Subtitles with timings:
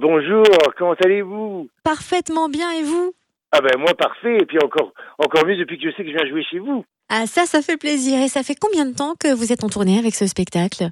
[0.00, 0.46] Bonjour,
[0.78, 1.68] comment allez-vous?
[1.84, 3.12] Parfaitement bien et vous?
[3.52, 6.16] Ah ben moi parfait, et puis encore, encore mieux depuis que je sais que je
[6.16, 6.86] viens jouer chez vous.
[7.10, 8.18] Ah ça, ça fait plaisir.
[8.18, 10.88] Et ça fait combien de temps que vous êtes en tournée avec ce spectacle?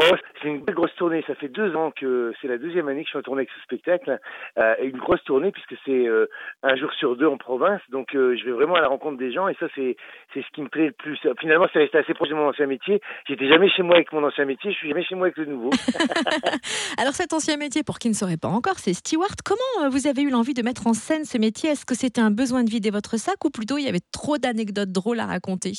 [0.00, 1.24] Oh, c'est une grosse tournée.
[1.26, 3.50] Ça fait deux ans que c'est la deuxième année que je suis en tournée avec
[3.50, 4.20] ce spectacle.
[4.56, 6.26] Euh, et une grosse tournée puisque c'est euh,
[6.62, 7.80] un jour sur deux en province.
[7.90, 9.96] Donc euh, je vais vraiment à la rencontre des gens et ça c'est
[10.32, 11.18] c'est ce qui me plaît le plus.
[11.40, 13.00] Finalement, c'est resté assez proche de mon ancien métier.
[13.26, 14.70] J'étais jamais chez moi avec mon ancien métier.
[14.70, 15.70] Je suis jamais chez moi avec le nouveau.
[16.98, 19.42] Alors cet ancien métier, pour qui ne saurait pas encore, c'est steward.
[19.44, 21.70] Comment vous avez eu l'envie de mettre en scène ce métier?
[21.70, 24.38] Est-ce que c'était un besoin de vider votre sac ou plutôt il y avait trop
[24.38, 25.72] d'anecdotes drôles à raconter?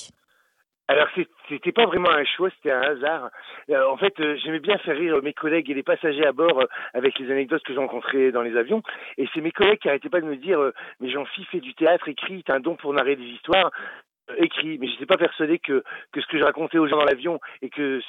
[0.90, 1.08] Alors
[1.48, 3.30] c'était pas vraiment un choix, c'était un hasard.
[3.70, 6.62] Euh, en fait, euh, j'aimais bien faire rire mes collègues et les passagers à bord
[6.62, 6.66] euh,
[6.96, 8.82] avec les anecdotes que j'ai rencontrées dans les avions.
[9.20, 11.76] Et c'est mes collègues qui arrêtaient pas de me dire euh, mais Jean-Phi fait du
[11.76, 13.70] théâtre, écrit, t'as un don pour narrer des histoires.
[14.32, 16.98] Euh, écrit, mais je n'étais pas persuadé que, que ce que je racontais aux gens
[16.98, 18.02] dans l'avion et que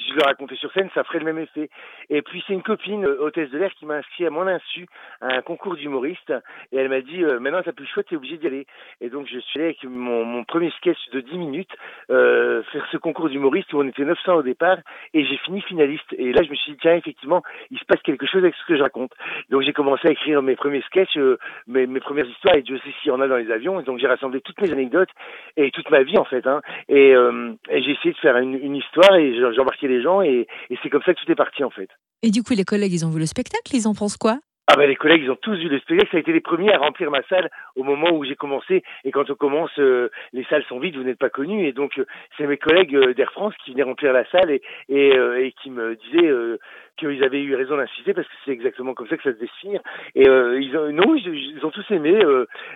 [0.00, 1.70] si je le racontais sur scène, ça ferait le même effet.
[2.08, 4.86] Et puis c'est une copine, euh, hôtesse de l'air, qui m'a inscrit à mon insu
[5.20, 6.32] à un concours d'humoriste.
[6.72, 8.66] Et elle m'a dit, euh, maintenant t'as plus le choix, t'es obligé d'y aller.
[9.00, 11.70] Et donc je suis allé avec mon, mon premier sketch de 10 minutes
[12.10, 14.78] euh, faire ce concours d'humoriste où on était 900 au départ
[15.14, 16.12] et j'ai fini finaliste.
[16.16, 18.66] Et là je me suis dit, tiens, effectivement, il se passe quelque chose avec ce
[18.66, 19.12] que je raconte.
[19.50, 22.78] Donc j'ai commencé à écrire mes premiers sketchs, euh, mes, mes premières histoires, et Dieu
[22.78, 23.80] sait s'il y en a dans les avions.
[23.80, 25.10] Et donc j'ai rassemblé toutes mes anecdotes
[25.56, 26.46] et toute ma vie en fait.
[26.46, 26.62] Hein.
[26.88, 30.46] Et, euh, et j'ai essayé de faire une, une histoire et j'embarquais gens et
[30.82, 31.88] c'est comme ça que tout est parti en fait.
[32.22, 34.38] Et du coup, les collègues, ils ont vu le spectacle, ils en pensent quoi?
[34.66, 36.10] Ah ben les collègues, ils ont tous vu le spectacle.
[36.12, 38.84] Ça a été les premiers à remplir ma salle au moment où j'ai commencé.
[39.02, 41.66] Et quand on commence, euh, les salles sont vides, vous n'êtes pas connus.
[41.66, 44.62] Et donc euh, c'est mes collègues euh, d'Air France qui venaient remplir la salle et
[44.88, 46.58] et, euh, et qui me disaient euh,
[46.96, 49.80] qu'ils avaient eu raison d'insister parce que c'est exactement comme ça que ça se finir.
[50.14, 52.16] Et ils ont non, ils, ils ont tous aimé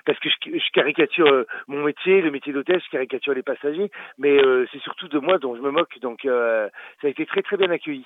[0.04, 4.36] parce que je, je caricature mon métier, le métier d'hôtesse, je caricature les passagers, mais
[4.72, 5.98] c'est surtout de moi dont je me moque.
[6.00, 6.70] Donc ça
[7.04, 8.04] a été très très bien accueilli.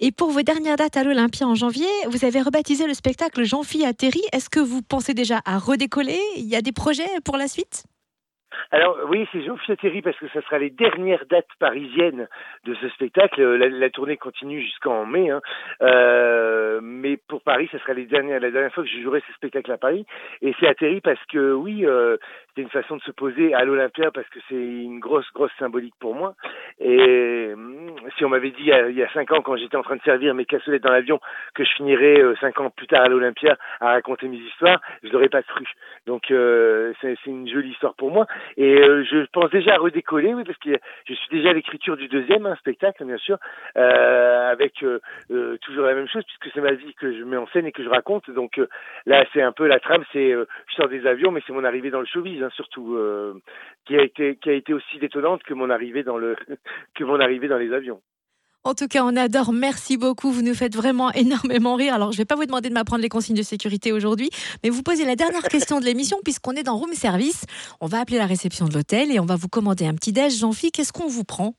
[0.00, 3.84] Et pour vos dernières dates à l'Olympia en janvier, vous avez rebaptisé le spectacle Jean-Phi
[3.84, 4.22] atterri.
[4.32, 6.20] Est-ce que vous pensez déjà à redécoller?
[6.36, 7.82] Il y a des projets pour la suite?
[8.70, 12.28] Alors oui, c'est Thierry parce que ça sera les dernières dates parisiennes
[12.64, 13.42] de ce spectacle.
[13.42, 15.40] La, tournée continue jusqu'en mai, hein.
[15.82, 19.32] euh, mais pour Paris, ça sera les dernières, la dernière fois que je jouerai ce
[19.34, 20.06] spectacle à Paris.
[20.42, 22.16] Et c'est atterri parce que oui, euh,
[22.54, 25.94] c'est une façon de se poser à l'Olympia parce que c'est une grosse, grosse symbolique
[26.00, 26.34] pour moi.
[26.80, 29.96] Et hum, si on m'avait dit il y, a, cinq ans, quand j'étais en train
[29.96, 31.20] de servir mes cassolettes dans l'avion,
[31.54, 35.10] que je finirais euh, cinq ans plus tard à l'Olympia à raconter mes histoires, je
[35.10, 35.66] l'aurais pas cru.
[36.06, 38.26] Donc euh, c'est une jolie histoire pour moi.
[38.56, 40.70] Et euh, je pense déjà à redécoller, oui, parce que
[41.06, 43.38] je suis déjà à l'écriture du deuxième hein, spectacle, bien sûr,
[43.76, 45.00] euh, avec euh,
[45.62, 47.82] toujours la même chose, puisque c'est ma vie que je mets en scène et que
[47.82, 48.30] je raconte.
[48.30, 48.60] Donc
[49.06, 51.90] là, c'est un peu la trame, c'est je sors des avions, mais c'est mon arrivée
[51.90, 52.98] dans le showbiz, hein, surtout,
[53.86, 56.36] qui a été qui a été aussi détonnante que mon arrivée dans le
[56.94, 58.00] que mon arrivée dans les avions.
[58.64, 59.52] En tout cas, on adore.
[59.52, 60.30] Merci beaucoup.
[60.30, 61.94] Vous nous faites vraiment énormément rire.
[61.94, 64.28] Alors, je ne vais pas vous demander de m'apprendre les consignes de sécurité aujourd'hui,
[64.62, 67.44] mais vous posez la dernière question de l'émission puisqu'on est dans room service.
[67.80, 70.38] On va appeler la réception de l'hôtel et on va vous commander un petit déj.
[70.38, 71.54] Jean-Phi, qu'est-ce qu'on vous prend?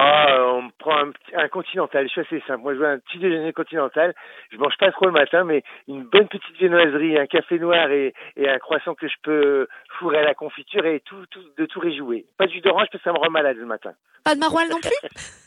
[0.00, 2.04] Ah, on me prend un, petit- un continental.
[2.06, 2.62] Je suis assez simple.
[2.62, 4.14] Moi, je veux un petit déjeuner continental.
[4.52, 8.14] Je mange pas trop le matin, mais une bonne petite viennoiserie, un café noir et,
[8.36, 9.66] et un croissant que je peux
[9.98, 12.26] fourrer à la confiture et tout, tout de tout réjouer.
[12.36, 13.90] Pas jus d'orange parce que ça me rend malade le matin.
[14.22, 14.92] Pas de maroilles non plus?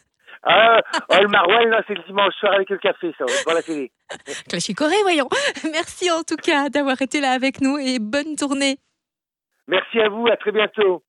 [0.43, 3.61] Ah, oh, le maroilles, non, c'est le dimanche soir avec le café, ça, devant la
[3.61, 3.91] télé.
[4.49, 5.29] Clachicoré, voyons.
[5.71, 8.77] Merci en tout cas d'avoir été là avec nous et bonne tournée.
[9.67, 11.03] Merci à vous, à très bientôt.